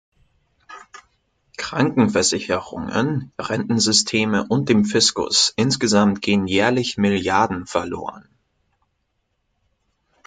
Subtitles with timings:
[1.57, 8.27] Krankenversicherungen, Rentensysteme und dem Fiskus insgesamt gehen jährlich Milliarden verloren.